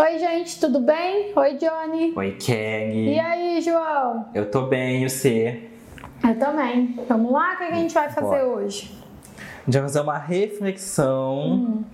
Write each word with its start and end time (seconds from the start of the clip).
Oi, 0.00 0.18
gente, 0.18 0.58
tudo 0.58 0.80
bem? 0.80 1.30
Oi, 1.36 1.58
Johnny. 1.58 2.14
Oi, 2.16 2.30
Kenny. 2.40 3.16
E 3.16 3.20
aí, 3.20 3.60
João? 3.60 4.30
Eu 4.32 4.50
tô 4.50 4.62
bem, 4.62 5.04
e 5.04 5.10
você? 5.10 5.68
Eu 6.26 6.38
também. 6.38 6.98
Vamos 7.06 7.30
lá? 7.30 7.52
O 7.52 7.58
que 7.58 7.64
a 7.64 7.74
gente 7.74 7.92
vai 7.92 8.08
fazer 8.08 8.26
Bora. 8.26 8.46
hoje? 8.46 8.98
A 9.36 9.64
gente 9.66 9.74
vai 9.74 9.82
fazer 9.82 10.00
uma 10.00 10.16
reflexão. 10.16 11.38
Hum. 11.50 11.84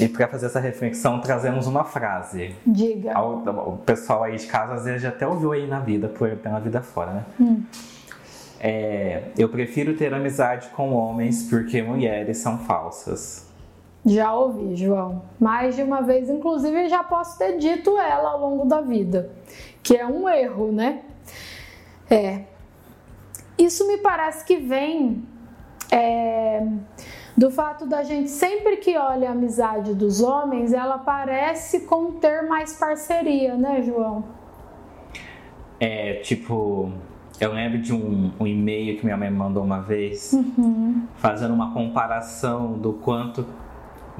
E 0.00 0.08
para 0.08 0.28
fazer 0.28 0.46
essa 0.46 0.60
reflexão, 0.60 1.20
trazemos 1.20 1.66
uma 1.66 1.84
frase. 1.84 2.54
Diga. 2.66 3.20
O 3.20 3.76
pessoal 3.84 4.22
aí 4.24 4.38
de 4.38 4.46
casa 4.46 4.72
às 4.72 4.86
vezes 4.86 5.02
já 5.02 5.10
até 5.10 5.26
ouviu 5.26 5.52
aí 5.52 5.66
na 5.66 5.78
vida, 5.78 6.08
por, 6.08 6.30
pela 6.36 6.58
vida 6.58 6.80
fora, 6.80 7.12
né? 7.12 7.24
Hum. 7.38 7.62
É, 8.58 9.24
eu 9.36 9.50
prefiro 9.50 9.94
ter 9.94 10.14
amizade 10.14 10.68
com 10.68 10.94
homens 10.94 11.42
porque 11.50 11.82
mulheres 11.82 12.38
são 12.38 12.56
falsas. 12.60 13.49
Já 14.04 14.32
ouvi, 14.34 14.76
João. 14.76 15.22
Mais 15.38 15.76
de 15.76 15.82
uma 15.82 16.00
vez, 16.00 16.30
inclusive, 16.30 16.88
já 16.88 17.04
posso 17.04 17.38
ter 17.38 17.58
dito 17.58 17.98
ela 17.98 18.30
ao 18.30 18.40
longo 18.40 18.64
da 18.66 18.80
vida, 18.80 19.30
que 19.82 19.96
é 19.96 20.06
um 20.06 20.28
erro, 20.28 20.72
né? 20.72 21.02
É. 22.10 22.44
Isso 23.58 23.86
me 23.86 23.98
parece 23.98 24.44
que 24.44 24.56
vem 24.56 25.22
é, 25.92 26.66
do 27.36 27.50
fato 27.50 27.84
da 27.86 28.02
gente 28.02 28.30
sempre 28.30 28.78
que 28.78 28.96
olha 28.96 29.28
a 29.28 29.32
amizade 29.32 29.94
dos 29.94 30.22
homens, 30.22 30.72
ela 30.72 30.98
parece 30.98 31.80
conter 31.80 32.48
mais 32.48 32.72
parceria, 32.78 33.54
né, 33.54 33.82
João? 33.82 34.24
É 35.78 36.14
tipo, 36.14 36.90
eu 37.40 37.52
lembro 37.52 37.78
de 37.80 37.92
um, 37.92 38.30
um 38.40 38.46
e-mail 38.46 38.98
que 38.98 39.04
minha 39.04 39.16
mãe 39.16 39.30
mandou 39.30 39.62
uma 39.62 39.80
vez, 39.80 40.32
Uhum. 40.32 41.02
fazendo 41.16 41.52
uma 41.54 41.72
comparação 41.72 42.72
do 42.72 42.94
quanto 42.94 43.46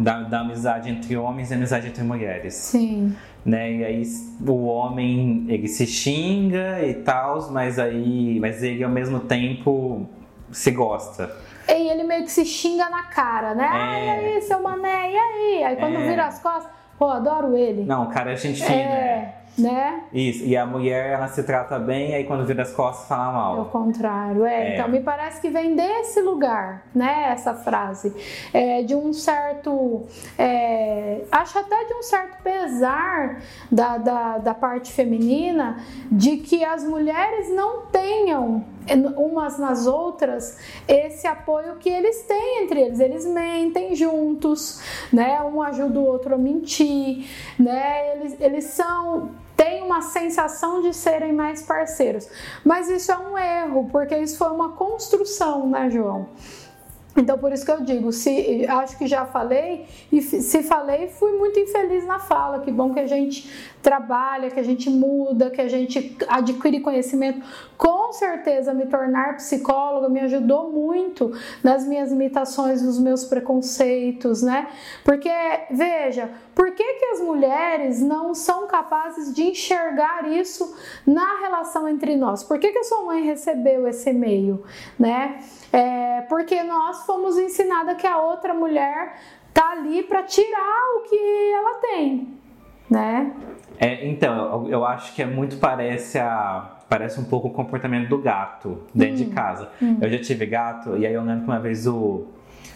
da, 0.02 0.22
da 0.22 0.40
amizade 0.40 0.90
entre 0.90 1.16
homens 1.16 1.50
e 1.50 1.54
amizade 1.54 1.86
entre 1.88 2.02
mulheres. 2.02 2.54
Sim. 2.54 3.14
né? 3.44 3.72
E 3.72 3.84
aí 3.84 4.02
o 4.46 4.64
homem 4.66 5.46
ele 5.48 5.68
se 5.68 5.86
xinga 5.86 6.82
e 6.84 6.94
tal, 6.94 7.50
mas 7.50 7.78
aí, 7.78 8.38
mas 8.40 8.62
ele 8.62 8.82
ao 8.84 8.90
mesmo 8.90 9.20
tempo 9.20 10.06
se 10.50 10.70
gosta. 10.70 11.30
E 11.68 11.88
ele 11.88 12.02
meio 12.02 12.24
que 12.24 12.32
se 12.32 12.44
xinga 12.44 12.88
na 12.90 13.04
cara, 13.04 13.54
né? 13.54 13.64
É. 13.64 13.68
Ai, 13.68 14.06
e 14.06 14.10
aí, 14.36 14.42
seu 14.42 14.60
mané, 14.62 15.12
e 15.12 15.16
aí? 15.16 15.64
Aí 15.64 15.76
quando 15.76 15.94
É. 15.96 16.08
vira 16.08 16.26
as 16.26 16.40
costas, 16.40 16.70
pô, 17.00 17.06
adoro 17.08 17.56
ele. 17.56 17.82
Não, 17.84 18.04
o 18.04 18.08
cara 18.10 18.32
é 18.32 18.36
gente 18.36 18.62
fina. 18.62 18.78
É, 18.78 19.34
né? 19.58 20.02
Isso. 20.12 20.44
E 20.44 20.54
a 20.54 20.66
mulher 20.66 21.12
ela 21.14 21.28
se 21.28 21.42
trata 21.42 21.78
bem, 21.78 22.14
aí 22.14 22.24
quando 22.24 22.44
vira 22.44 22.62
as 22.62 22.72
costas 22.72 23.08
fala 23.08 23.24
É 23.24 23.30
o 23.30 23.56
mal. 23.56 23.64
contrário, 23.66 24.44
é. 24.44 24.68
É. 24.72 24.74
Então 24.74 24.86
me 24.88 25.00
parece 25.00 25.40
que 25.40 25.48
vem 25.48 25.74
desse 25.74 26.20
lugar, 26.20 26.84
né? 26.94 27.30
Essa 27.32 27.54
frase. 27.54 28.14
É, 28.52 28.82
de 28.82 28.94
um 28.94 29.14
certo. 29.14 30.04
é, 30.38 31.22
acho 31.32 31.58
até 31.58 31.84
de 31.86 31.94
um 31.94 32.02
certo 32.02 32.42
pesar 32.42 33.40
da, 33.72 33.96
da, 33.96 34.38
da 34.38 34.54
parte 34.54 34.92
feminina 34.92 35.78
de 36.12 36.36
que 36.36 36.62
as 36.62 36.84
mulheres 36.84 37.50
não 37.54 37.86
tenham 37.86 38.62
umas 39.16 39.58
nas 39.58 39.86
outras 39.86 40.58
esse 40.86 41.26
apoio 41.26 41.76
que 41.76 41.88
eles 41.88 42.22
têm 42.22 42.62
entre 42.62 42.80
eles. 42.80 43.00
Eles 43.00 43.26
mentem 43.26 43.94
juntos, 43.94 44.80
né? 45.12 45.40
Um 45.42 45.62
ajuda 45.62 45.98
o 45.98 46.04
outro 46.04 46.34
a 46.34 46.38
mentir, 46.38 47.26
né? 47.58 48.16
Eles, 48.16 48.40
eles 48.40 48.64
são 48.64 49.30
tem 49.56 49.82
uma 49.82 50.00
sensação 50.00 50.80
de 50.80 50.94
serem 50.94 51.34
mais 51.34 51.60
parceiros. 51.60 52.26
Mas 52.64 52.88
isso 52.88 53.12
é 53.12 53.18
um 53.18 53.36
erro, 53.36 53.90
porque 53.92 54.16
isso 54.16 54.38
foi 54.38 54.48
uma 54.48 54.70
construção, 54.70 55.68
né, 55.68 55.90
João? 55.90 56.28
Então, 57.16 57.36
por 57.36 57.52
isso 57.52 57.64
que 57.64 57.72
eu 57.72 57.80
digo, 57.80 58.12
se 58.12 58.64
acho 58.68 58.96
que 58.96 59.06
já 59.06 59.26
falei, 59.26 59.84
e 60.12 60.22
se 60.22 60.62
falei, 60.62 61.08
fui 61.08 61.32
muito 61.32 61.58
infeliz 61.58 62.06
na 62.06 62.18
fala. 62.20 62.60
Que 62.60 62.70
bom 62.70 62.94
que 62.94 63.00
a 63.00 63.06
gente 63.06 63.50
trabalha, 63.82 64.50
que 64.50 64.60
a 64.60 64.62
gente 64.62 64.88
muda, 64.88 65.50
que 65.50 65.60
a 65.60 65.68
gente 65.68 66.16
adquire 66.28 66.80
conhecimento. 66.80 67.44
Com 67.76 68.12
certeza, 68.12 68.72
me 68.72 68.86
tornar 68.86 69.36
psicóloga 69.36 70.08
me 70.08 70.20
ajudou 70.20 70.70
muito 70.70 71.32
nas 71.64 71.86
minhas 71.86 72.10
limitações, 72.10 72.82
nos 72.82 72.98
meus 72.98 73.24
preconceitos, 73.24 74.42
né? 74.42 74.68
Porque, 75.04 75.30
veja, 75.70 76.30
por 76.60 76.72
que, 76.72 76.84
que 76.84 77.04
as 77.06 77.22
mulheres 77.22 78.02
não 78.02 78.34
são 78.34 78.66
capazes 78.66 79.34
de 79.34 79.44
enxergar 79.44 80.30
isso 80.30 80.76
na 81.06 81.40
relação 81.40 81.88
entre 81.88 82.14
nós? 82.16 82.44
Por 82.44 82.58
que, 82.58 82.70
que 82.70 82.80
a 82.80 82.84
sua 82.84 83.02
mãe 83.02 83.24
recebeu 83.24 83.88
esse 83.88 84.10
e-mail, 84.10 84.62
né? 84.98 85.38
É, 85.72 86.20
porque 86.28 86.62
nós 86.62 87.06
fomos 87.06 87.38
ensinadas 87.38 87.96
que 87.96 88.06
a 88.06 88.18
outra 88.18 88.52
mulher 88.52 89.16
tá 89.54 89.70
ali 89.70 90.02
para 90.02 90.22
tirar 90.24 90.98
o 90.98 91.08
que 91.08 91.52
ela 91.54 91.74
tem, 91.80 92.28
né? 92.90 93.32
É, 93.78 94.06
então, 94.06 94.66
eu, 94.66 94.70
eu 94.70 94.84
acho 94.84 95.14
que 95.14 95.22
é 95.22 95.26
muito 95.26 95.56
parece 95.56 96.18
a 96.18 96.76
parece 96.90 97.18
um 97.18 97.24
pouco 97.24 97.48
o 97.48 97.52
comportamento 97.52 98.10
do 98.10 98.18
gato 98.18 98.82
dentro 98.94 99.16
de 99.16 99.26
casa. 99.30 99.70
Eu 100.02 100.10
já 100.10 100.18
tive 100.18 100.44
gato 100.44 100.98
e 100.98 101.06
aí 101.06 101.14
eu 101.14 101.22
lembro 101.22 101.44
que 101.44 101.50
uma 101.50 101.60
vez 101.60 101.86
o 101.86 102.26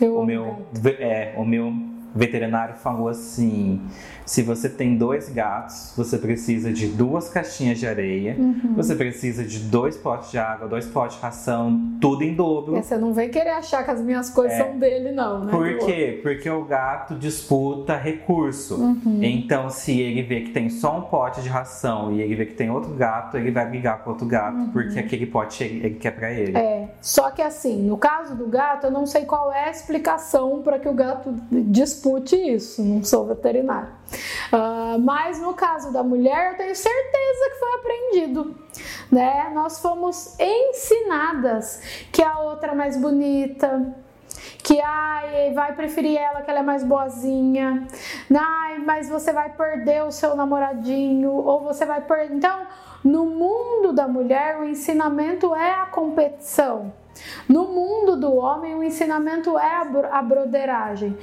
Eu 0.00 0.20
o 0.20 0.24
meu, 0.24 0.64
é, 0.98 1.34
o 1.36 1.44
meu 1.44 1.92
veterinário 2.14 2.74
falou 2.76 3.08
assim: 3.08 3.80
se 4.24 4.42
você 4.42 4.68
tem 4.68 4.96
dois 4.96 5.28
gatos, 5.28 5.92
você 5.96 6.16
precisa 6.16 6.72
de 6.72 6.86
duas 6.86 7.28
caixinhas 7.28 7.78
de 7.78 7.86
areia, 7.86 8.36
Uhum. 8.38 8.74
você 8.76 8.94
precisa 8.94 9.44
de 9.44 9.58
dois 9.58 9.96
potes 9.96 10.30
de 10.30 10.38
água, 10.38 10.66
dois 10.68 10.86
potes 10.86 11.16
de 11.16 11.22
ração, 11.22 11.80
tudo 12.00 12.22
em 12.22 12.34
dobro. 12.34 12.74
Você 12.76 12.96
não 12.96 13.12
vem 13.12 13.28
querer 13.28 13.50
achar 13.50 13.84
que 13.84 13.90
as 13.90 14.00
minhas 14.00 14.30
coisas 14.30 14.56
são 14.56 14.78
dele, 14.78 15.12
não, 15.12 15.44
né? 15.44 15.52
É. 15.52 15.56
Por 15.56 15.86
quê? 15.86 16.20
Porque 16.22 16.48
o 16.48 16.64
gato 16.64 17.14
disputa 17.14 17.96
recurso. 17.96 18.76
Uhum. 18.76 19.20
Então, 19.22 19.68
se 19.70 20.00
ele 20.00 20.22
vê 20.22 20.40
que 20.42 20.50
tem 20.50 20.70
só 20.70 20.98
um 20.98 21.02
pote 21.02 21.42
de 21.42 21.48
ração 21.48 22.12
e 22.12 22.20
ele 22.22 22.34
vê 22.34 22.46
que 22.46 22.54
tem 22.54 22.70
outro 22.70 22.92
gato, 22.94 23.36
ele 23.36 23.50
vai 23.50 23.68
brigar 23.68 24.02
com 24.02 24.10
outro 24.10 24.26
gato, 24.26 24.70
porque 24.72 24.98
aquele 24.98 25.26
pote 25.26 25.62
ele, 25.64 25.84
ele 25.86 25.94
quer 25.96 26.12
pra 26.12 26.32
ele. 26.32 26.52
Uhum. 26.52 26.58
É, 26.58 26.88
só 27.00 27.30
que 27.30 27.42
assim, 27.42 27.82
no 27.82 27.96
caso 27.96 28.34
do 28.34 28.46
gato, 28.46 28.86
eu 28.86 28.90
não 28.90 29.06
sei 29.06 29.24
qual 29.24 29.52
é 29.52 29.64
a 29.64 29.70
explicação 29.70 30.62
para 30.62 30.78
que 30.78 30.88
o 30.88 30.94
gato 30.94 31.34
dispute 32.04 32.36
isso, 32.36 32.82
não 32.82 33.02
sou 33.02 33.24
veterinário. 33.26 33.88
Ah, 34.52 34.96
mas 35.00 35.40
no 35.40 35.54
caso 35.54 35.90
da 35.92 36.02
mulher, 36.02 36.52
eu 36.52 36.56
tenho 36.58 36.76
certeza 36.76 37.50
que 37.50 37.58
foi 37.58 37.74
aprendido, 37.74 38.54
né? 39.10 39.50
Nós 39.54 39.80
fomos 39.80 40.36
ensinadas 40.38 41.80
que 42.12 42.22
a 42.22 42.38
outra 42.40 42.72
é 42.72 42.74
mais 42.74 42.96
bonita, 42.98 43.94
que 44.62 44.80
ai, 44.80 45.52
vai 45.54 45.74
preferir 45.74 46.18
ela, 46.18 46.42
que 46.42 46.50
ela 46.50 46.60
é 46.60 46.62
mais 46.62 46.84
boazinha. 46.84 47.86
Ai, 48.34 48.78
mas 48.80 49.08
você 49.08 49.32
vai 49.32 49.50
perder 49.50 50.04
o 50.04 50.12
seu 50.12 50.36
namoradinho, 50.36 51.30
ou 51.32 51.60
você 51.64 51.86
vai 51.86 52.02
perder. 52.02 52.34
Então, 52.34 52.66
no 53.02 53.24
mundo 53.24 53.92
da 53.92 54.06
mulher, 54.06 54.58
o 54.58 54.64
ensinamento 54.64 55.54
é 55.54 55.70
a 55.72 55.86
competição. 55.86 56.92
No 57.48 57.68
mundo 57.68 58.16
do 58.16 58.34
homem, 58.34 58.74
o 58.74 58.82
ensinamento 58.82 59.56
é 59.56 59.76
a 59.76 59.84
bro- 59.84 60.08
a 60.10 60.20
broderagem. 60.20 61.16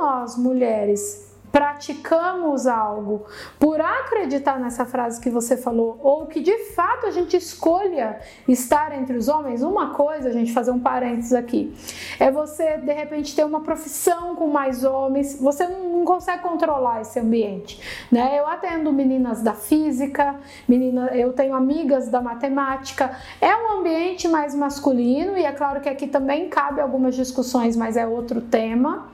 Nós, 0.00 0.34
mulheres, 0.36 1.29
praticamos 1.52 2.66
algo 2.66 3.24
por 3.58 3.80
acreditar 3.80 4.58
nessa 4.58 4.84
frase 4.84 5.20
que 5.20 5.30
você 5.30 5.56
falou, 5.56 5.98
ou 6.02 6.26
que 6.26 6.40
de 6.40 6.56
fato 6.74 7.06
a 7.06 7.10
gente 7.10 7.36
escolha 7.36 8.20
estar 8.46 8.96
entre 8.96 9.16
os 9.16 9.28
homens, 9.28 9.62
uma 9.62 9.90
coisa, 9.90 10.28
a 10.28 10.32
gente 10.32 10.52
fazer 10.52 10.70
um 10.70 10.78
parênteses 10.78 11.32
aqui, 11.32 11.74
é 12.18 12.30
você 12.30 12.78
de 12.78 12.92
repente 12.92 13.34
ter 13.34 13.44
uma 13.44 13.60
profissão 13.60 14.34
com 14.34 14.46
mais 14.46 14.84
homens, 14.84 15.40
você 15.40 15.66
não 15.66 16.04
consegue 16.04 16.42
controlar 16.42 17.00
esse 17.00 17.18
ambiente, 17.18 17.80
né? 18.10 18.38
Eu 18.38 18.46
atendo 18.46 18.92
meninas 18.92 19.42
da 19.42 19.54
física, 19.54 20.36
menina, 20.68 21.10
eu 21.14 21.32
tenho 21.32 21.54
amigas 21.54 22.08
da 22.08 22.20
matemática, 22.20 23.16
é 23.40 23.54
um 23.54 23.78
ambiente 23.78 24.28
mais 24.28 24.54
masculino 24.54 25.36
e 25.36 25.44
é 25.44 25.52
claro 25.52 25.80
que 25.80 25.88
aqui 25.88 26.06
também 26.06 26.48
cabe 26.48 26.80
algumas 26.80 27.14
discussões, 27.14 27.76
mas 27.76 27.96
é 27.96 28.06
outro 28.06 28.40
tema. 28.40 29.08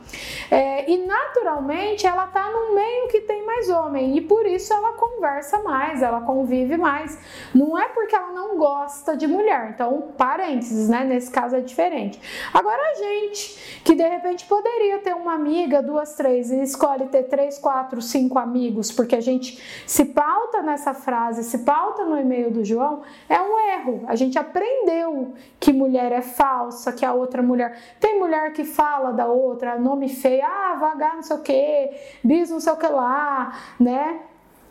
É, 0.51 0.91
e 0.91 1.05
naturalmente 1.07 2.07
ela 2.07 2.26
tá 2.27 2.51
num 2.51 2.75
meio 2.75 3.09
que 3.09 3.21
tem 3.21 3.45
mais 3.45 3.69
homem 3.69 4.17
e 4.17 4.21
por 4.21 4.47
isso 4.47 4.73
ela 4.73 4.93
conversa 4.93 5.63
mais, 5.63 6.03
ela 6.03 6.21
convive 6.21 6.77
mais. 6.77 7.19
Não 7.55 7.79
é 7.79 7.89
porque 7.89 8.15
ela 8.15 8.33
não 8.33 8.57
gosta 8.57 9.17
de 9.17 9.27
mulher. 9.27 9.71
Então, 9.75 10.13
parênteses, 10.17 10.89
né? 10.89 11.05
Nesse 11.05 11.31
caso 11.31 11.57
é 11.57 11.61
diferente. 11.61 12.21
Agora 12.53 12.81
a 12.81 12.95
gente 12.95 13.81
que 13.85 13.95
de 13.95 14.07
repente 14.07 14.45
poderia 14.47 14.99
ter 14.99 15.15
uma 15.15 15.35
amiga, 15.35 15.83
duas, 15.83 16.15
três, 16.15 16.51
e 16.51 16.63
escolhe 16.63 17.07
ter 17.07 17.25
três, 17.25 17.59
quatro, 17.59 18.03
cinco 18.03 18.39
amigos, 18.39 18.91
porque 18.91 19.15
a 19.15 19.21
gente 19.21 19.63
se 19.87 20.05
pauta 20.05 20.63
nessa 20.63 20.93
frase, 20.93 21.45
se 21.45 21.59
pauta 21.59 22.05
no 22.05 22.19
e-mail 22.19 22.51
do 22.51 22.65
João, 22.65 23.03
é 23.29 23.41
um 23.41 23.59
erro. 23.71 24.05
A 24.07 24.17
gente 24.17 24.39
aprendeu 24.39 25.35
que 25.61 25.73
mulher 25.73 26.13
é 26.13 26.23
falsa, 26.23 26.93
que 26.93 27.05
a 27.05 27.13
outra 27.13 27.43
mulher. 27.43 27.79
Tem 28.01 28.19
mulher 28.19 28.53
que 28.53 28.65
fala 28.65 29.13
da 29.13 29.27
outra, 29.27 29.79
nome 29.79 30.09
feio, 30.09 30.45
ah, 30.45 30.77
vagar 30.79 31.17
não 31.17 31.23
sei 31.23 31.37
o 31.37 31.41
que, 31.41 31.91
bis 32.27 32.51
não 32.51 32.61
sei 32.61 32.73
o 32.73 32.77
que 32.77 32.89
lá, 32.89 33.53
né? 33.79 34.21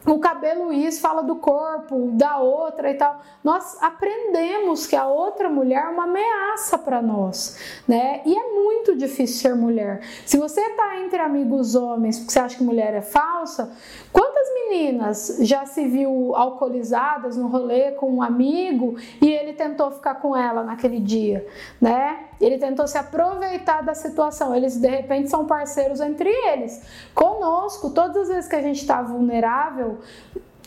o 0.05 0.19
cabelo 0.19 0.71
isso 0.71 1.01
fala 1.01 1.23
do 1.23 1.35
corpo 1.37 2.11
da 2.13 2.37
outra 2.37 2.91
e 2.91 2.93
tal. 2.93 3.19
Nós 3.43 3.77
aprendemos 3.81 4.85
que 4.85 4.95
a 4.95 5.07
outra 5.07 5.49
mulher 5.49 5.83
é 5.83 5.87
uma 5.87 6.03
ameaça 6.03 6.77
para 6.77 7.01
nós, 7.01 7.57
né? 7.87 8.21
E 8.25 8.37
é 8.37 8.53
muito 8.53 8.95
difícil 8.95 9.41
ser 9.41 9.55
mulher. 9.55 10.01
Se 10.25 10.37
você 10.37 10.69
tá 10.71 10.99
entre 10.99 11.19
amigos 11.19 11.75
homens 11.75 12.19
porque 12.19 12.31
você 12.31 12.39
acha 12.39 12.57
que 12.57 12.63
mulher 12.63 12.93
é 12.93 13.01
falsa, 13.01 13.71
quantas 14.11 14.34
meninas 14.69 15.37
já 15.41 15.65
se 15.65 15.87
viu 15.87 16.35
alcoolizadas 16.35 17.37
no 17.37 17.47
rolê 17.47 17.91
com 17.91 18.11
um 18.11 18.21
amigo 18.21 18.95
e 19.21 19.31
ele 19.31 19.53
tentou 19.53 19.91
ficar 19.91 20.15
com 20.15 20.35
ela 20.35 20.63
naquele 20.63 20.99
dia, 20.99 21.45
né? 21.79 22.25
Ele 22.39 22.57
tentou 22.57 22.87
se 22.87 22.97
aproveitar 22.97 23.81
da 23.81 23.93
situação. 23.93 24.55
Eles 24.55 24.77
de 24.77 24.87
repente 24.87 25.29
são 25.29 25.45
parceiros 25.45 26.01
entre 26.01 26.29
eles. 26.29 26.81
Conosco, 27.13 27.89
todas 27.89 28.17
as 28.17 28.27
vezes 28.27 28.49
que 28.49 28.55
a 28.55 28.61
gente 28.61 28.81
está 28.81 29.01
vulnerável, 29.01 29.99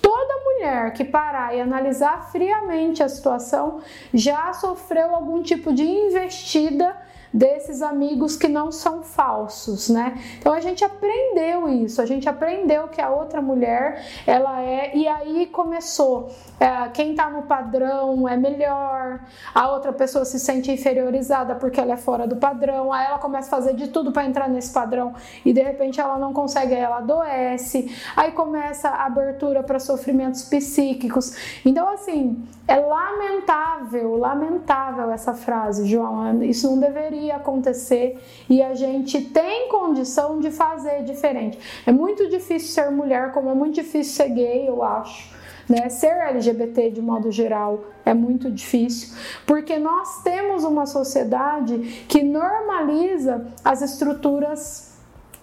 toda 0.01 0.43
mulher 0.45 0.93
que 0.95 1.05
parar 1.05 1.55
e 1.55 1.61
analisar 1.61 2.31
friamente 2.31 3.03
a 3.03 3.09
situação 3.09 3.81
já 4.13 4.53
sofreu 4.53 5.15
algum 5.15 5.43
tipo 5.43 5.73
de 5.73 5.85
investida 5.85 6.97
desses 7.33 7.83
amigos 7.83 8.37
que 8.37 8.49
não 8.49 8.73
são 8.73 9.03
falsos, 9.03 9.89
né? 9.89 10.19
Então 10.39 10.53
a 10.53 10.61
gente 10.61 10.85
aprendeu 10.85 11.69
isso, 11.69 12.01
a 12.01 12.07
gente 12.07 12.29
aprendeu 12.29 12.89
que 12.89 13.01
a 13.01 13.11
outra 13.11 13.43
mulher 13.43 14.05
ela 14.27 14.63
é 14.63 14.97
e 14.97 15.07
aí 15.07 15.47
começou 15.47 16.31
é, 16.59 16.89
quem 16.89 17.15
tá 17.15 17.31
no 17.31 17.43
padrão 17.43 18.29
é 18.29 18.37
melhor, 18.37 19.21
a 19.55 19.71
outra 19.71 19.93
pessoa 19.93 20.25
se 20.25 20.41
sente 20.41 20.73
inferiorizada 20.73 21.55
porque 21.55 21.81
ela 21.81 21.93
é 21.93 21.97
fora 21.97 22.27
do 22.27 22.37
padrão, 22.37 22.93
aí 22.93 23.07
ela 23.07 23.19
começa 23.19 23.49
a 23.49 23.51
fazer 23.51 23.75
de 23.75 23.89
tudo 23.89 24.11
para 24.11 24.25
entrar 24.25 24.49
nesse 24.49 24.73
padrão 24.73 25.15
e 25.45 25.53
de 25.53 25.63
repente 25.63 26.01
ela 26.01 26.19
não 26.19 26.33
consegue, 26.33 26.75
aí 26.75 26.81
ela 26.81 26.99
adoece, 26.99 27.95
aí 28.17 28.33
começa 28.33 28.89
a 28.89 29.07
abertura 29.07 29.63
para 29.63 29.79
sofrimentos 29.79 30.43
psíquicos. 30.45 31.61
Então 31.65 31.89
assim 31.89 32.43
é 32.67 32.77
lamentável, 32.77 34.17
lamentável 34.17 35.11
essa 35.11 35.33
frase, 35.35 35.87
João. 35.87 36.43
Isso 36.43 36.71
não 36.71 36.79
deveria 36.79 37.18
acontecer 37.31 38.19
e 38.49 38.63
a 38.63 38.75
gente 38.75 39.21
tem 39.21 39.69
condição 39.69 40.41
de 40.41 40.51
fazer 40.51 41.03
diferente. 41.03 41.59
É 41.87 41.93
muito 41.93 42.29
difícil 42.29 42.69
ser 42.69 42.91
mulher, 42.91 43.33
como 43.33 43.51
é 43.51 43.55
muito 43.55 43.75
difícil 43.75 44.15
ser 44.15 44.29
gay, 44.31 44.69
eu 44.69 44.83
acho. 44.83 45.37
Né? 45.69 45.89
Ser 45.91 46.17
LGBT 46.17 46.91
de 46.91 47.03
modo 47.03 47.31
geral 47.31 47.85
é 48.05 48.15
muito 48.15 48.51
difícil, 48.51 49.15
porque 49.47 49.79
nós 49.79 50.23
temos 50.23 50.65
uma 50.65 50.87
sociedade 50.87 52.05
que 52.09 52.23
normaliza 52.23 53.47
as 53.63 53.83
estruturas 53.83 54.88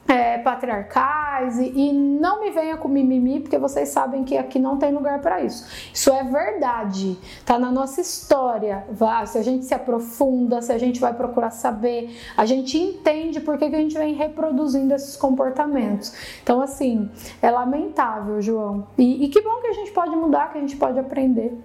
é, 0.08 0.38
patriarcais 0.38 1.58
e, 1.58 1.72
e, 1.76 1.94
não 1.94 2.42
me 2.42 2.52
venha 2.52 2.78
com 2.78 2.88
mimimi, 2.88 3.40
porque 3.40 3.58
vocês 3.58 3.90
sabem 3.90 4.24
que 4.24 4.38
aqui 4.38 4.60
não 4.60 4.78
tem 4.78 4.94
lugar 4.94 5.20
para 5.20 5.42
isso. 5.42 5.66
Isso 5.94 6.14
é 6.14 6.24
verdade, 6.24 7.18
tá 7.46 7.58
na 7.58 7.72
nossa 7.72 8.02
história. 8.02 8.86
Vai, 8.90 9.26
se 9.26 9.38
a 9.38 9.44
gente 9.44 9.66
se 9.66 9.74
aprofunda, 9.74 10.62
se 10.62 10.72
a 10.72 10.78
gente 10.78 11.00
vai 11.00 11.14
procurar 11.14 11.50
saber, 11.50 12.16
a 12.38 12.46
gente 12.46 12.78
entende 12.78 13.40
por 13.40 13.58
que, 13.58 13.70
que 13.70 13.76
a 13.76 13.80
gente 13.80 13.98
vem 13.98 14.14
reproduzindo 14.14 14.94
esses 14.94 15.16
comportamentos. 15.18 16.14
Então, 16.44 16.62
assim, 16.62 17.10
é 17.42 17.50
lamentável, 17.50 18.42
João. 18.42 18.88
E, 18.98 19.26
e 19.26 19.30
que 19.30 19.42
bom 19.42 19.62
que 19.62 19.68
a 19.68 19.74
gente 19.74 19.92
pode 19.92 20.16
mudar, 20.16 20.52
que 20.52 20.58
a 20.58 20.62
gente 20.62 20.78
pode 20.78 21.00
aprender. 21.00 21.58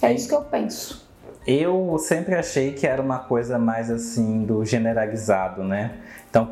É 0.00 0.12
isso 0.12 0.28
que 0.28 0.34
eu 0.34 0.42
penso. 0.42 1.04
Eu 1.46 1.98
sempre 1.98 2.34
achei 2.34 2.72
que 2.72 2.86
era 2.86 3.02
uma 3.02 3.18
coisa 3.18 3.58
mais 3.58 3.90
assim 3.90 4.44
do 4.44 4.64
generalizado, 4.64 5.62
né? 5.62 5.98
Então, 6.34 6.46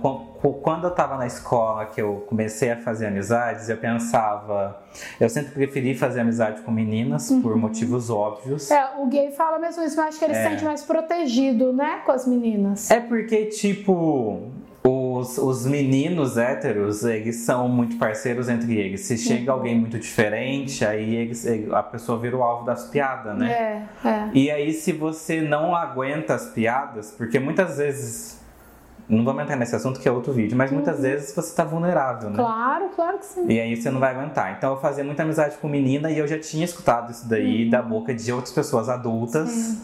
quando 0.63 0.85
eu 0.85 0.91
estava 0.91 1.17
na 1.17 1.27
escola, 1.27 1.87
que 1.87 2.01
eu 2.01 2.25
comecei 2.29 2.71
a 2.71 2.77
fazer 2.77 3.07
amizades, 3.07 3.69
eu 3.69 3.77
pensava. 3.77 4.81
Eu 5.19 5.29
sempre 5.29 5.51
preferi 5.51 5.93
fazer 5.97 6.21
amizade 6.21 6.61
com 6.63 6.71
meninas, 6.71 7.31
uhum. 7.31 7.43
por 7.43 7.57
motivos 7.57 8.09
óbvios. 8.09 8.71
É, 8.71 8.91
o 8.99 9.07
gay 9.07 9.33
fala 9.33 9.59
mesmo 9.59 9.83
isso, 9.83 9.97
mas 9.97 10.11
acho 10.11 10.19
que 10.21 10.25
ele 10.25 10.35
é. 10.35 10.45
se 10.45 10.51
sente 10.51 10.65
mais 10.65 10.85
protegido, 10.85 11.73
né, 11.73 12.01
com 12.07 12.13
as 12.13 12.29
meninas. 12.29 12.93
É 12.93 13.01
porque, 13.01 13.47
tipo, 13.47 14.53
os, 15.23 15.39
os 15.39 15.65
meninos 15.65 16.37
héteros, 16.37 17.05
eles 17.05 17.37
são 17.37 17.69
muito 17.69 17.97
parceiros 17.97 18.49
entre 18.49 18.77
eles. 18.77 19.03
Se 19.03 19.17
chega 19.17 19.53
uhum. 19.53 19.59
alguém 19.59 19.79
muito 19.79 19.99
diferente, 19.99 20.85
aí 20.85 21.15
eles, 21.15 21.47
a 21.73 21.83
pessoa 21.83 22.19
vira 22.19 22.37
o 22.37 22.43
alvo 22.43 22.65
das 22.65 22.89
piadas, 22.89 23.37
né? 23.39 23.89
É, 24.05 24.09
é. 24.09 24.31
E 24.35 24.51
aí, 24.51 24.73
se 24.73 24.93
você 24.93 25.41
não 25.41 25.75
aguenta 25.75 26.35
as 26.35 26.47
piadas, 26.47 27.11
porque 27.11 27.39
muitas 27.39 27.79
vezes 27.79 28.43
não 29.09 29.25
vamos 29.25 29.43
entrar 29.43 29.57
nesse 29.57 29.75
assunto 29.75 30.01
que 30.01 30.09
é 30.09 30.13
outro 30.13 30.33
vídeo, 30.33 30.57
mas 30.57 30.71
muitas 30.71 30.97
uhum. 30.97 31.03
vezes 31.03 31.35
você 31.35 31.51
está 31.51 31.65
vulnerável, 31.65 32.31
né? 32.31 32.37
Claro, 32.37 32.91
claro 32.95 33.19
que 33.19 33.27
sim. 33.27 33.47
E 33.49 33.61
aí 33.61 33.77
você 33.77 33.91
não 33.91 34.01
vai 34.01 34.15
aguentar. 34.15 34.55
Então 34.57 34.73
eu 34.73 34.81
fazia 34.81 35.05
muita 35.05 35.23
amizade 35.23 35.57
com 35.57 35.69
menina 35.69 36.11
e 36.11 36.19
eu 36.19 36.27
já 36.27 36.39
tinha 36.39 36.65
escutado 36.65 37.11
isso 37.11 37.29
daí 37.29 37.65
uhum. 37.65 37.71
da 37.71 37.83
boca 37.83 38.15
de 38.15 38.33
outras 38.33 38.53
pessoas 38.53 38.89
adultas. 38.89 39.49
Sim. 39.49 39.83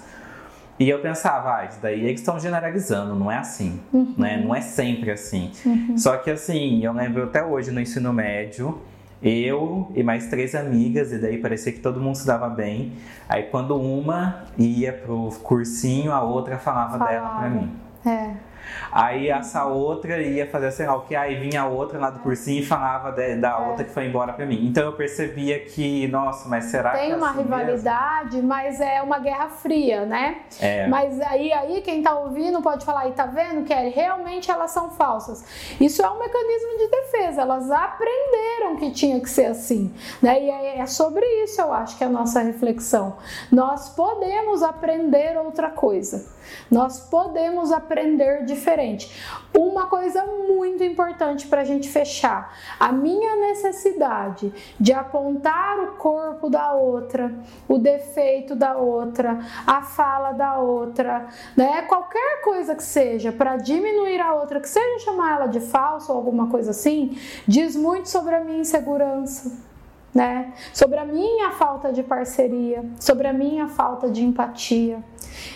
E 0.79 0.89
eu 0.89 1.01
pensava, 1.01 1.57
ah, 1.57 1.65
isso 1.65 1.79
daí 1.83 2.05
eles 2.05 2.21
estão 2.21 2.39
generalizando, 2.39 3.15
não 3.15 3.31
é 3.31 3.37
assim, 3.37 3.81
uhum. 3.93 4.15
né? 4.17 4.41
Não 4.43 4.55
é 4.55 4.61
sempre 4.61 5.11
assim. 5.11 5.51
Uhum. 5.67 5.99
Só 5.99 6.17
que 6.17 6.31
assim, 6.31 6.85
eu 6.85 6.93
lembro 6.93 7.25
até 7.25 7.45
hoje 7.45 7.73
no 7.73 7.81
ensino 7.81 8.13
médio, 8.13 8.81
eu 9.21 9.91
e 9.97 10.03
mais 10.05 10.29
três 10.29 10.55
amigas, 10.55 11.13
e 11.13 11.19
daí 11.19 11.39
parecia 11.39 11.73
que 11.73 11.81
todo 11.81 12.01
mundo 12.01 12.15
se 12.15 12.27
dava 12.27 12.49
bem. 12.49 12.93
Aí 13.29 13.45
quando 13.45 13.77
uma 13.81 14.45
ia 14.57 14.93
pro 14.93 15.31
cursinho, 15.43 16.13
a 16.13 16.23
outra 16.23 16.59
falava, 16.59 16.99
falava. 16.99 17.11
dela 17.11 17.29
pra 17.41 17.51
mim. 17.51 17.73
É. 18.07 18.48
Aí 18.91 19.29
essa 19.29 19.65
outra 19.65 20.21
ia 20.23 20.47
fazer 20.47 20.71
sei 20.73 20.87
lá 20.87 20.97
o 20.97 21.03
que, 21.03 21.15
aí 21.15 21.37
vinha 21.37 21.63
a 21.63 21.67
outra 21.67 21.99
lá 21.99 22.11
do 22.11 22.21
cursinho 22.21 22.63
e 22.63 22.67
falava 22.67 23.13
de, 23.13 23.37
da 23.37 23.51
é. 23.51 23.69
outra 23.69 23.85
que 23.85 23.91
foi 23.91 24.07
embora 24.07 24.33
pra 24.33 24.47
mim. 24.47 24.67
Então 24.67 24.85
eu 24.85 24.93
percebia 24.93 25.61
que, 25.61 26.07
nossa, 26.09 26.49
mas 26.49 26.65
será 26.65 26.91
Tem 26.91 27.01
que. 27.01 27.07
Tem 27.07 27.13
é 27.13 27.17
uma 27.17 27.31
assim 27.31 27.43
rivalidade, 27.43 28.37
mesmo? 28.37 28.49
mas 28.49 28.81
é 28.81 29.03
uma 29.03 29.19
guerra 29.19 29.49
fria, 29.49 30.05
né? 30.05 30.39
É. 30.61 30.87
Mas 30.87 31.21
aí, 31.21 31.53
aí 31.53 31.81
quem 31.83 32.03
tá 32.03 32.19
ouvindo 32.19 32.61
pode 32.63 32.85
falar, 32.85 33.09
e 33.09 33.13
tá 33.13 33.27
vendo, 33.27 33.65
que 33.65 33.75
realmente 33.75 34.51
elas 34.51 34.71
são 34.71 34.91
falsas. 34.91 35.45
Isso 35.81 36.03
é 36.03 36.11
um 36.11 36.19
mecanismo 36.19 36.79
de 36.79 36.89
defesa, 36.89 37.43
elas 37.43 37.71
aprenderam 37.71 38.77
que 38.79 38.91
tinha 38.91 39.21
que 39.21 39.29
ser 39.29 39.47
assim. 39.47 39.93
Né? 40.23 40.43
E 40.43 40.51
é, 40.51 40.79
é 40.79 40.87
sobre 40.87 41.25
isso, 41.45 41.61
eu 41.61 41.73
acho, 41.73 41.97
que 41.97 42.05
é 42.05 42.07
a 42.07 42.11
nossa 42.11 42.41
reflexão. 42.41 43.17
Nós 43.51 43.89
podemos 43.91 44.63
aprender 44.63 45.37
outra 45.39 45.71
coisa. 45.71 46.27
Nós 46.71 47.01
podemos 47.01 47.73
aprender 47.73 48.45
diferente. 48.59 49.11
Uma 49.57 49.87
coisa 49.87 50.25
muito 50.25 50.85
importante 50.85 51.47
para 51.47 51.63
a 51.63 51.65
gente 51.65 51.89
fechar: 51.89 52.55
a 52.79 52.93
minha 52.93 53.37
necessidade 53.37 54.53
de 54.79 54.93
apontar 54.93 55.79
o 55.79 55.93
corpo 55.97 56.51
da 56.51 56.73
outra, 56.73 57.33
o 57.69 57.79
defeito 57.79 58.55
da 58.55 58.77
outra, 58.77 59.39
a 59.67 59.83
fala 59.83 60.33
da 60.33 60.59
outra, 60.59 61.29
né? 61.57 61.83
Qualquer 61.83 62.43
coisa 62.43 62.75
que 62.75 62.83
seja 62.83 63.33
para 63.33 63.57
diminuir 63.57 64.21
a 64.21 64.35
outra, 64.35 64.61
que 64.61 64.69
seja 64.69 65.05
chamar 65.05 65.37
ela 65.37 65.47
de 65.47 65.61
falso 65.61 66.13
ou 66.13 66.19
alguma 66.19 66.49
coisa 66.49 66.73
assim, 66.73 67.17
diz 67.47 67.77
muito 67.77 68.09
sobre 68.09 68.35
a 68.35 68.41
minha 68.45 68.61
insegurança 68.61 69.68
né? 70.15 70.53
Sobre 70.73 70.99
a 70.99 71.05
minha 71.05 71.51
falta 71.53 71.93
de 71.93 72.03
parceria, 72.03 72.85
sobre 72.99 73.27
a 73.27 73.33
minha 73.33 73.69
falta 73.69 74.09
de 74.09 74.25
empatia. 74.25 75.03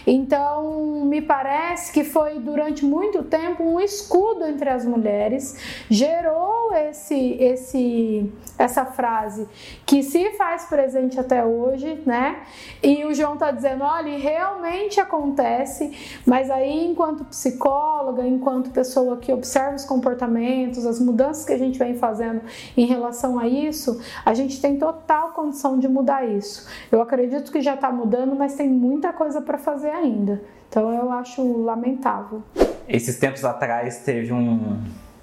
Então, 0.06 1.04
me 1.04 1.20
parece 1.20 1.92
que 1.92 2.04
foi 2.04 2.38
durante 2.38 2.84
muito 2.84 3.22
tempo 3.24 3.62
um 3.62 3.80
escudo 3.80 4.44
entre 4.46 4.68
as 4.68 4.84
mulheres, 4.84 5.84
gerou 5.90 6.72
esse 6.74 7.36
esse 7.40 8.32
essa 8.58 8.84
frase 8.84 9.48
que 9.84 10.02
se 10.02 10.30
faz 10.32 10.66
presente 10.66 11.18
até 11.18 11.44
hoje, 11.44 12.00
né? 12.06 12.42
E 12.82 13.04
o 13.04 13.14
João 13.14 13.36
tá 13.36 13.50
dizendo, 13.50 13.82
olha, 13.82 14.16
realmente 14.18 15.00
acontece, 15.00 16.20
mas 16.26 16.50
aí 16.50 16.86
enquanto 16.86 17.24
psicóloga, 17.24 18.26
enquanto 18.26 18.70
pessoa 18.70 19.16
que 19.16 19.32
observa 19.32 19.74
os 19.74 19.84
comportamentos, 19.84 20.86
as 20.86 21.00
mudanças 21.00 21.44
que 21.44 21.52
a 21.52 21.58
gente 21.58 21.78
vem 21.78 21.96
fazendo 21.96 22.42
em 22.76 22.86
relação 22.86 23.38
a 23.38 23.48
isso, 23.48 24.00
a 24.24 24.34
gente 24.34 24.41
gente 24.42 24.60
tem 24.60 24.76
total 24.76 25.30
condição 25.30 25.78
de 25.78 25.88
mudar 25.88 26.26
isso. 26.26 26.68
Eu 26.90 27.00
acredito 27.00 27.50
que 27.50 27.60
já 27.60 27.74
está 27.74 27.90
mudando, 27.90 28.34
mas 28.34 28.54
tem 28.54 28.68
muita 28.68 29.12
coisa 29.12 29.40
para 29.40 29.58
fazer 29.58 29.90
ainda. 29.90 30.42
Então 30.68 30.92
eu 30.92 31.10
acho 31.10 31.62
lamentável. 31.62 32.42
Esses 32.88 33.18
tempos 33.18 33.44
atrás 33.44 33.98
teve 33.98 34.32
um, 34.32 34.78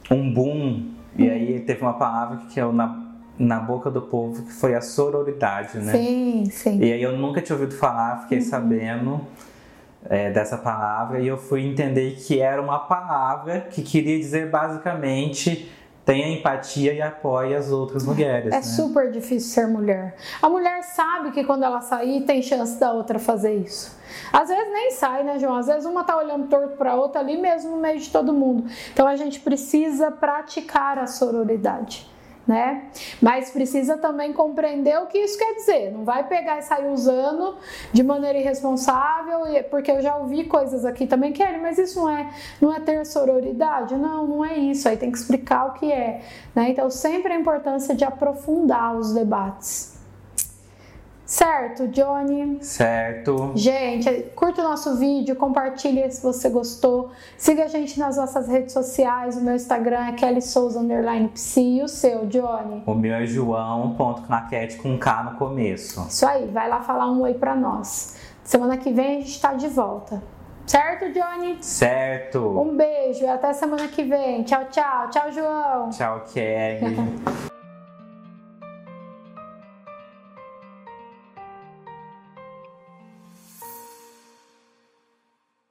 um 0.09 0.33
boom, 0.33 0.85
e 1.15 1.29
aí 1.29 1.59
teve 1.59 1.81
uma 1.81 1.93
palavra 1.93 2.37
que 2.49 2.59
eu 2.59 2.71
na, 2.71 3.03
na 3.37 3.59
boca 3.59 3.89
do 3.89 4.01
povo 4.01 4.43
que 4.43 4.53
foi 4.53 4.75
a 4.75 4.81
sororidade, 4.81 5.77
né? 5.79 5.91
Sim, 5.91 6.45
sim. 6.51 6.79
E 6.79 6.93
aí 6.93 7.01
eu 7.01 7.17
nunca 7.17 7.41
tinha 7.41 7.55
ouvido 7.55 7.75
falar, 7.75 8.21
fiquei 8.23 8.39
uhum. 8.39 8.45
sabendo. 8.45 9.21
É, 10.09 10.31
dessa 10.31 10.57
palavra 10.57 11.19
e 11.19 11.27
eu 11.27 11.37
fui 11.37 11.61
entender 11.61 12.15
que 12.15 12.39
era 12.39 12.61
uma 12.61 12.79
palavra 12.79 13.67
que 13.69 13.81
queria 13.81 14.17
dizer 14.17 14.49
basicamente 14.49 15.69
tenha 16.09 16.27
empatia 16.27 16.91
e 16.91 17.01
apoie 17.03 17.55
as 17.55 17.71
outras 17.71 18.03
mulheres. 18.03 18.51
É 18.51 18.55
né? 18.55 18.61
super 18.63 19.11
difícil 19.11 19.53
ser 19.53 19.67
mulher. 19.67 20.15
A 20.41 20.49
mulher 20.49 20.81
sabe 20.81 21.29
que 21.29 21.43
quando 21.43 21.63
ela 21.63 21.81
sair 21.81 22.21
tem 22.21 22.41
chance 22.41 22.79
da 22.79 22.91
outra 22.91 23.19
fazer 23.19 23.53
isso. 23.53 23.95
Às 24.33 24.49
vezes 24.49 24.73
nem 24.73 24.89
sai, 24.89 25.23
né, 25.23 25.37
João? 25.37 25.55
Às 25.55 25.67
vezes 25.67 25.85
uma 25.85 26.03
tá 26.03 26.17
olhando 26.17 26.47
torto 26.47 26.75
para 26.77 26.95
outra 26.95 27.21
ali 27.21 27.37
mesmo 27.37 27.75
no 27.75 27.77
meio 27.77 27.99
de 27.99 28.09
todo 28.09 28.33
mundo. 28.33 28.67
Então 28.91 29.05
a 29.05 29.15
gente 29.15 29.39
precisa 29.39 30.09
praticar 30.09 30.97
a 30.97 31.05
sororidade. 31.05 32.09
Né? 32.49 32.85
Mas 33.21 33.51
precisa 33.51 33.95
também 33.95 34.33
compreender 34.33 34.97
o 34.97 35.05
que 35.05 35.19
isso 35.19 35.37
quer 35.37 35.53
dizer. 35.53 35.91
Não 35.91 36.03
vai 36.03 36.27
pegar 36.27 36.57
e 36.57 36.63
sair 36.63 36.87
usando 36.91 37.55
de 37.93 38.01
maneira 38.01 38.39
irresponsável, 38.39 39.41
porque 39.69 39.91
eu 39.91 40.01
já 40.01 40.17
ouvi 40.17 40.45
coisas 40.45 40.83
aqui 40.83 41.05
também, 41.05 41.31
Kelly, 41.31 41.59
mas 41.59 41.77
isso 41.77 41.99
não 41.99 42.09
é, 42.09 42.33
não 42.59 42.73
é 42.73 42.79
ter 42.79 43.05
sororidade? 43.05 43.95
Não, 43.95 44.25
não 44.25 44.43
é 44.43 44.57
isso. 44.57 44.89
Aí 44.89 44.97
tem 44.97 45.11
que 45.11 45.19
explicar 45.19 45.67
o 45.67 45.73
que 45.73 45.91
é, 45.91 46.21
né? 46.55 46.71
Então 46.71 46.89
sempre 46.89 47.31
a 47.31 47.35
importância 47.35 47.93
de 47.93 48.03
aprofundar 48.03 48.95
os 48.95 49.13
debates. 49.13 49.98
Certo, 51.29 51.87
Johnny? 51.89 52.57
Certo. 52.59 53.51
Gente, 53.53 54.09
curta 54.35 54.61
o 54.61 54.63
nosso 54.63 54.95
vídeo, 54.97 55.35
compartilhe 55.35 56.09
se 56.11 56.23
você 56.23 56.49
gostou. 56.49 57.11
Siga 57.37 57.65
a 57.65 57.67
gente 57.67 57.99
nas 57.99 58.17
nossas 58.17 58.47
redes 58.47 58.73
sociais. 58.73 59.37
O 59.37 59.41
meu 59.41 59.53
Instagram 59.53 60.07
é 60.07 60.13
Kelly 60.13 60.41
Souza 60.41 60.81
Psi. 61.31 61.77
E 61.77 61.83
o 61.83 61.87
seu, 61.87 62.25
Johnny? 62.25 62.81
O 62.83 62.95
meu 62.95 63.13
é 63.13 63.27
João.claquete 63.27 64.77
com 64.77 64.97
K 64.97 65.23
no 65.25 65.37
começo. 65.37 66.03
Isso 66.09 66.25
aí, 66.25 66.47
vai 66.47 66.67
lá 66.67 66.81
falar 66.81 67.11
um 67.11 67.21
oi 67.21 67.35
pra 67.35 67.55
nós. 67.55 68.17
Semana 68.43 68.75
que 68.77 68.91
vem 68.91 69.17
a 69.17 69.19
gente 69.21 69.39
tá 69.39 69.53
de 69.53 69.67
volta. 69.67 70.23
Certo, 70.65 71.13
Johnny? 71.13 71.59
Certo. 71.61 72.39
Um 72.59 72.75
beijo 72.75 73.23
e 73.23 73.27
até 73.27 73.53
semana 73.53 73.87
que 73.87 74.01
vem. 74.03 74.41
Tchau, 74.41 74.65
tchau. 74.71 75.09
Tchau, 75.11 75.31
João. 75.31 75.89
Tchau, 75.91 76.23
Kelly. 76.33 76.97